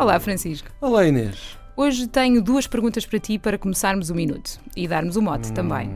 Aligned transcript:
Olá, 0.00 0.18
Francisco. 0.18 0.66
Olá, 0.80 1.06
Inês. 1.06 1.58
Hoje 1.76 2.06
tenho 2.06 2.40
duas 2.40 2.66
perguntas 2.66 3.04
para 3.04 3.18
ti 3.18 3.38
para 3.38 3.58
começarmos 3.58 4.08
o 4.08 4.14
minuto 4.14 4.58
e 4.74 4.88
darmos 4.88 5.14
o 5.14 5.20
mote 5.20 5.50
hum. 5.50 5.52
também. 5.52 5.94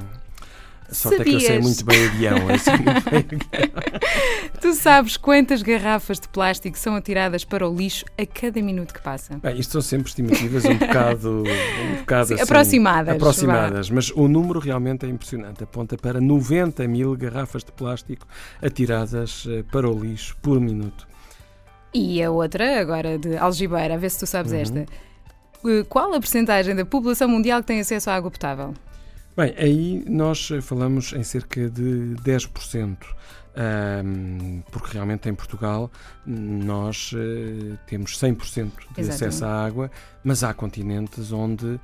Só 0.91 1.11
é 1.11 1.25
que 1.25 1.33
eu 1.33 1.41
sei 1.41 1.59
muito 1.59 1.87
bem. 1.87 1.97
Eu 1.99 2.59
sei 2.59 2.75
muito 2.75 3.11
bem 3.11 3.41
tu 4.61 4.75
sabes 4.75 5.17
quantas 5.17 5.63
garrafas 5.63 6.21
de 6.21 6.29
plástico 6.29 6.79
são 6.79 6.95
atiradas 6.95 7.47
para 7.47 7.67
o 7.67 7.75
lixo 7.75 8.05
a 8.19 8.27
cada 8.27 8.61
minuto 8.61 8.93
que 8.93 9.01
passa? 9.01 9.39
Bem, 9.39 9.59
isto 9.59 9.73
são 9.73 9.81
sempre 9.81 10.11
estimativas 10.11 10.67
um 10.67 10.77
bocado, 10.77 11.43
um 11.43 11.97
bocado 12.01 12.29
Sim, 12.29 12.35
assim, 12.35 12.43
aproximadas. 12.43 13.15
Aproximadas, 13.17 13.89
vá. 13.89 13.95
mas 13.95 14.11
o 14.11 14.29
número 14.29 14.61
realmente 14.61 15.07
é 15.07 15.09
impressionante. 15.09 15.65
Aponta 15.65 15.97
para 15.97 16.21
90 16.21 16.87
mil 16.87 17.17
garrafas 17.17 17.65
de 17.65 17.73
plástico 17.73 18.27
atiradas 18.61 19.47
eh, 19.49 19.65
para 19.73 19.89
o 19.89 19.99
lixo 19.99 20.37
por 20.43 20.61
minuto. 20.61 21.07
E 21.95 22.23
a 22.23 22.31
outra, 22.31 22.81
agora 22.81 23.19
de 23.19 23.37
algibeira, 23.37 23.95
a 23.95 23.97
ver 23.97 24.11
se 24.11 24.19
tu 24.19 24.27
sabes 24.27 24.53
uhum. 24.53 24.59
esta. 24.59 24.87
Eh, 25.65 25.85
qual 25.89 26.13
a 26.13 26.21
percentagem 26.21 26.75
da 26.75 26.85
população 26.85 27.29
mundial 27.29 27.61
que 27.61 27.69
tem 27.69 27.81
acesso 27.81 28.11
à 28.11 28.15
água 28.17 28.31
potável? 28.31 28.75
Bem, 29.37 29.55
aí 29.57 30.05
nós 30.09 30.49
falamos 30.63 31.13
em 31.13 31.23
cerca 31.23 31.71
de 31.71 32.17
10%. 32.23 32.97
Um, 33.57 34.63
porque 34.73 34.95
realmente 34.95 35.29
em 35.29 35.35
Portugal 35.35 35.89
nós 36.27 37.13
uh, 37.13 37.79
temos 37.87 38.19
100% 38.19 38.35
de 38.35 39.01
Exatamente. 39.01 39.11
acesso 39.11 39.45
à 39.45 39.65
água, 39.65 39.93
mas 40.25 40.43
há 40.43 40.53
continentes 40.53 41.31
onde 41.31 41.79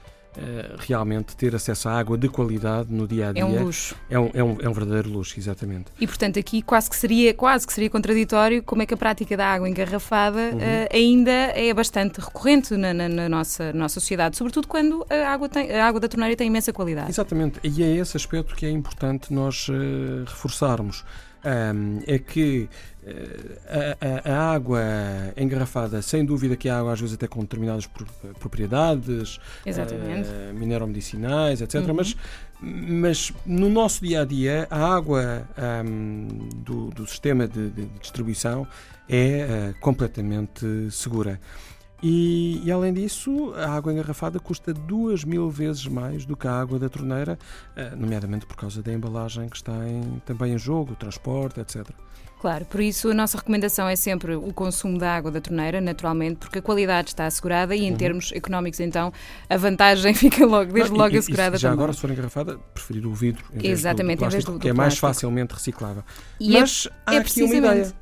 realmente 0.79 1.37
ter 1.37 1.55
acesso 1.55 1.89
à 1.89 1.99
água 1.99 2.17
de 2.17 2.29
qualidade 2.29 2.93
no 2.93 3.07
dia 3.07 3.31
a 3.31 3.33
dia 3.33 3.43
é 3.43 3.45
um 3.45 3.65
luxo. 3.65 3.97
É 4.09 4.19
um, 4.19 4.31
é 4.33 4.45
um, 4.45 4.57
é 4.61 4.69
um 4.69 4.73
verdadeiro 4.73 5.11
luxo, 5.11 5.39
exatamente. 5.39 5.87
E 6.01 6.07
portanto 6.07 6.39
aqui 6.39 6.63
quase 6.63 6.89
que 6.89 6.97
seria 6.97 7.35
quase 7.35 7.67
que 7.67 7.73
seria 7.73 7.91
contraditório 7.91 8.63
como 8.63 8.83
é 8.83 8.87
que 8.87 8.95
a 8.95 8.97
prática 8.97 9.37
da 9.37 9.47
água 9.47 9.69
engarrafada 9.69 10.39
uhum. 10.39 10.59
uh, 10.59 10.89
ainda 10.93 11.31
é 11.31 11.73
bastante 11.75 12.21
recorrente 12.21 12.77
na, 12.77 12.95
na, 12.95 13.09
na, 13.09 13.29
nossa, 13.29 13.73
nossa 13.73 14.01
sociedade, 14.01 14.37
sobretudo 14.37 14.69
quando 14.69 15.05
a 15.11 15.29
água, 15.29 15.49
tem, 15.49 15.71
a 15.73 15.87
água 15.87 16.01
da 16.01 16.09
torneira 16.09 16.37
tem 16.37 16.47
imensa 16.47 16.73
qualidade. 16.73 17.11
Exatamente, 17.11 17.61
e 17.63 17.83
é 17.83 17.97
esse 17.97 18.17
aspecto 18.17 18.55
que 18.55 18.67
é 18.67 18.71
importante 18.71 19.33
nós 19.33 19.69
uh, 19.69 20.25
reforçarmos 20.27 21.05
um, 21.45 22.01
é 22.07 22.19
que 22.19 22.69
eh, 23.07 23.97
a, 24.29 24.31
a, 24.31 24.35
a, 24.35 24.53
água 24.53 24.83
engarrafada, 25.37 26.03
sem 26.03 26.25
dúvida 26.25 26.55
que 26.57 26.69
a 26.69 26.79
água 26.79 26.93
às 26.93 27.01
vezes 27.01 27.15
até 27.15 27.27
com 27.27 27.41
determinadas 27.41 27.89
propriedades 28.39 29.37
uh, 29.37 30.55
mineromedicinais, 30.55 31.63
etc. 31.63 31.77
Uhum. 31.77 31.95
Mas, 31.95 32.17
mas 32.61 33.33
no 33.47 33.71
nosso 33.71 34.05
dia 34.05 34.21
a 34.21 34.25
dia, 34.25 34.67
a 34.71 34.95
água 34.95 35.49
um, 35.85 36.49
do, 36.57 36.91
do, 36.91 37.07
sistema 37.07 37.49
de, 37.49 37.71
de 37.71 37.87
distribuição 38.01 38.67
é 39.09 39.47
uh, 39.71 39.81
completamente 39.81 40.91
segura. 40.91 41.41
E, 42.03 42.63
e, 42.65 42.73
além 42.73 42.95
disso, 42.95 43.53
a 43.55 43.71
água 43.71 43.93
engarrafada 43.93 44.41
custa 44.41 44.73
duas 44.73 45.23
mil 45.25 45.51
vezes 45.51 45.87
mais 45.87 46.25
do 46.25 46.37
que 46.37 46.47
a 46.47 46.53
água 46.53 46.79
da 46.79 46.89
torneira, 46.89 47.39
eh, 47.77 47.95
nomeadamente 47.95 48.47
por 48.47 48.57
causa 48.57 48.83
da 48.83 48.93
embalagem 48.93 49.49
que 49.49 49.57
está 49.57 49.87
em, 49.87 50.23
também 50.25 50.55
em 50.55 50.59
jogo, 50.59 50.93
o 50.93 50.97
transporte, 50.97 51.61
etc. 51.61 51.91
Claro, 52.41 52.65
por 52.65 52.81
isso 52.81 53.11
a 53.11 53.15
nossa 53.15 53.37
recomendação 53.37 53.87
é 53.87 53.95
sempre 53.95 54.35
o 54.35 54.51
consumo 54.55 54.97
da 54.97 55.15
água 55.15 55.31
da 55.31 55.43
torneira, 55.43 55.79
naturalmente, 55.79 56.39
porque 56.39 56.59
a 56.59 56.63
qualidade 56.63 57.11
está 57.11 57.27
assegurada 57.27 57.77
e 57.77 57.85
em 57.85 57.91
uhum. 57.91 57.99
termos 57.99 58.33
económicos, 58.33 58.81
então, 58.81 59.13
a 59.49 59.57
vantagem 59.59 60.15
fica 60.17 60.47
logo, 60.47 60.73
desde 60.73 60.91
Não, 60.91 61.01
logo 61.01 61.15
e, 61.15 61.19
assegurada 61.19 61.57
e 61.57 61.59
já 61.59 61.69
também. 61.69 61.83
agora, 61.83 61.93
se 61.93 62.01
for 62.01 62.11
engarrafada, 62.11 62.59
preferir 62.73 63.07
o 63.07 63.13
vidro 63.13 63.45
em 63.53 63.69
Exatamente, 63.69 64.21
vez 64.21 64.21
do, 64.21 64.21
plástico, 64.21 64.25
em 64.25 64.31
vez 64.31 64.45
do, 64.45 64.53
do 64.53 64.59
que 64.59 64.69
é 64.71 64.73
mais 64.73 64.97
facilmente 64.97 65.53
reciclável. 65.53 66.03
E 66.41 66.57
é 66.57 66.61
Mas 66.61 66.87
é, 66.87 66.91
há 67.05 67.15
é 67.17 67.19
aqui 67.19 67.43
uma 67.43 67.55
ideia. 67.55 67.93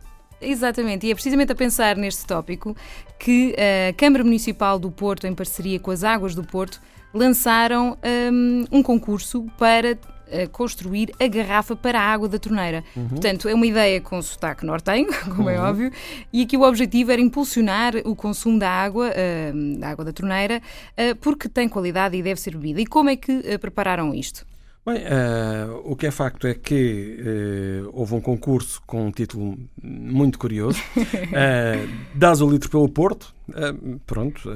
Exatamente, 0.40 1.06
e 1.06 1.10
é 1.10 1.14
precisamente 1.14 1.52
a 1.52 1.54
pensar 1.54 1.96
neste 1.96 2.24
tópico 2.24 2.76
que 3.18 3.54
a 3.88 3.92
Câmara 3.94 4.22
Municipal 4.22 4.78
do 4.78 4.90
Porto, 4.90 5.26
em 5.26 5.34
parceria 5.34 5.80
com 5.80 5.90
as 5.90 6.04
Águas 6.04 6.34
do 6.34 6.44
Porto, 6.44 6.80
lançaram 7.12 7.96
um, 8.32 8.64
um 8.70 8.82
concurso 8.82 9.46
para 9.58 9.92
uh, 9.92 10.48
construir 10.52 11.12
a 11.18 11.26
garrafa 11.26 11.74
para 11.74 11.98
a 11.98 12.02
água 12.02 12.28
da 12.28 12.38
torneira. 12.38 12.84
Uhum. 12.94 13.08
Portanto, 13.08 13.48
é 13.48 13.54
uma 13.54 13.66
ideia 13.66 14.00
com 14.00 14.20
sotaque 14.22 14.64
nortenho, 14.64 15.08
como 15.34 15.48
é 15.48 15.58
uhum. 15.58 15.66
é 15.66 15.68
óbvio, 15.68 15.92
e 16.32 16.42
aqui 16.42 16.56
o 16.56 16.62
objetivo 16.62 17.10
era 17.10 17.20
impulsionar 17.20 17.94
o 18.04 18.14
consumo 18.14 18.58
da 18.58 18.70
água, 18.70 19.10
uh, 19.10 19.78
da 19.78 19.88
água 19.88 20.04
da 20.04 20.12
torneira, 20.12 20.62
uh, 20.92 21.16
porque 21.16 21.48
tem 21.48 21.68
qualidade 21.68 22.16
e 22.16 22.22
deve 22.22 22.40
ser 22.40 22.52
bebida. 22.52 22.80
E 22.80 22.86
como 22.86 23.10
é 23.10 23.16
que 23.16 23.58
prepararam 23.58 24.14
isto? 24.14 24.46
Bem, 24.88 25.02
uh, 25.02 25.82
o 25.84 25.94
que 25.94 26.06
é 26.06 26.10
facto 26.10 26.46
é 26.46 26.54
que 26.54 27.18
uh, 27.20 27.90
houve 27.92 28.14
um 28.14 28.22
concurso 28.22 28.80
com 28.86 29.08
um 29.08 29.10
título 29.10 29.58
muito 29.82 30.38
curioso, 30.38 30.80
uh, 30.96 31.98
Dás 32.16 32.40
o 32.40 32.50
litro 32.50 32.70
pelo 32.70 32.88
Porto, 32.88 33.34
uh, 33.50 33.98
pronto, 34.06 34.50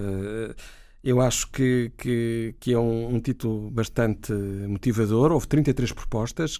eu 1.04 1.20
acho 1.20 1.50
que, 1.50 1.93
que, 1.98 2.54
que 2.59 2.72
é 2.72 2.78
um, 2.78 3.16
um, 3.16 3.20
título 3.20 3.70
bastante 3.70 4.32
motivador, 4.32 5.32
houve 5.32 5.47
33 5.47 5.93
propostas, 5.93 6.59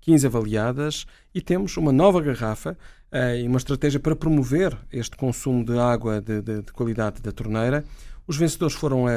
15 0.00 0.26
avaliadas, 0.28 1.06
e 1.34 1.40
temos 1.40 1.76
uma 1.76 1.90
nova 1.90 2.20
garrafa 2.20 2.78
e 3.36 3.48
uma 3.48 3.58
estratégia 3.58 3.98
para 3.98 4.14
promover 4.14 4.78
este 4.92 5.16
consumo 5.16 5.64
de 5.64 5.76
água 5.76 6.20
de, 6.20 6.40
de, 6.40 6.62
de 6.62 6.72
qualidade 6.72 7.20
da 7.20 7.32
torneira, 7.32 7.84
os 8.26 8.36
vencedores 8.36 8.74
foram 8.74 9.06
a, 9.06 9.10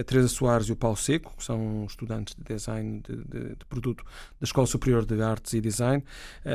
a 0.00 0.04
Teresa 0.04 0.28
Soares 0.28 0.68
e 0.68 0.72
o 0.72 0.76
Paulo 0.76 0.96
Seco, 0.96 1.34
que 1.36 1.44
são 1.44 1.84
estudantes 1.86 2.34
de 2.34 2.42
design 2.42 3.02
de, 3.06 3.16
de, 3.16 3.48
de 3.56 3.64
produto 3.68 4.04
da 4.40 4.44
Escola 4.44 4.66
Superior 4.66 5.04
de 5.04 5.20
Artes 5.22 5.52
e 5.52 5.60
Design, 5.60 6.02
uh, 6.02 6.48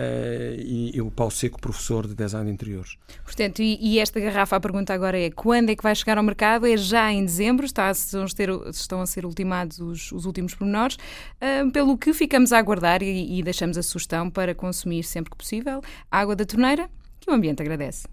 e, 0.58 0.96
e, 0.96 1.02
o 1.02 1.12
Paulo 1.12 1.32
Seco, 1.32 1.60
professor 1.60 2.08
de 2.08 2.16
design 2.16 2.48
de 2.48 2.54
interiores. 2.54 2.98
Portanto, 3.24 3.62
e, 3.62 3.78
e, 3.80 4.00
esta 4.00 4.20
garrafa, 4.20 4.56
a 4.56 4.60
pergunta 4.60 4.94
agora 4.94 5.20
é 5.20 5.30
quando 5.30 5.70
é 5.70 5.76
que 5.76 5.84
vai 5.84 5.96
chegar 5.96 6.18
ao 6.18 6.24
mercado? 6.24 6.66
É 6.66 6.78
já 6.78 7.12
em 7.12 7.24
dezembro, 7.24 7.66
está, 7.66 7.92
estão, 7.92 8.24
a, 8.24 8.28
ter, 8.28 8.50
estão 8.70 9.02
a 9.02 9.06
ser 9.06 9.26
ultimados 9.26 9.80
os, 9.80 10.12
os 10.12 10.26
últimos 10.26 10.54
pormenores, 10.54 10.96
uh, 10.96 11.72
pelo 11.72 11.98
que 11.98 12.14
ficamos 12.14 12.52
a 12.52 12.58
aguardar 12.58 13.02
e, 13.04 13.40
e 13.40 13.44
deixamos 13.44 13.78
a 13.78 13.84
sugestão 13.84 14.30
para 14.30 14.56
consumir 14.56 15.04
sempre 15.04 15.32
que 15.32 15.38
possível 15.38 15.82
água 16.12 16.36
da 16.36 16.46
torneira, 16.46 16.90
que 17.20 17.30
o 17.30 17.34
ambiente 17.34 17.62
agradece. 17.62 18.08